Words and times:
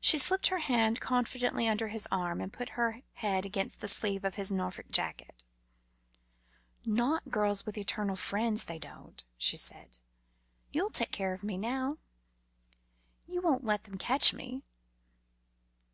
She 0.00 0.18
slipped 0.18 0.48
her 0.48 0.58
hand 0.58 1.00
confidingly 1.00 1.66
under 1.66 1.88
his 1.88 2.06
arm, 2.10 2.42
and 2.42 2.52
put 2.52 2.68
her 2.76 3.00
head 3.14 3.46
against 3.46 3.80
the 3.80 3.88
sleeve 3.88 4.22
of 4.22 4.34
his 4.34 4.52
Norfolk 4.52 4.90
jacket. 4.90 5.44
"Not 6.84 7.30
girls 7.30 7.64
with 7.64 7.78
eternal 7.78 8.16
friends, 8.16 8.66
they 8.66 8.78
don't," 8.78 9.24
she 9.38 9.56
said. 9.56 10.00
"You'll 10.72 10.90
take 10.90 11.10
care 11.10 11.32
of 11.32 11.42
me 11.42 11.56
now? 11.56 11.96
You 13.26 13.40
won't 13.40 13.64
let 13.64 13.84
them 13.84 13.96
catch 13.96 14.34
me?" 14.34 14.62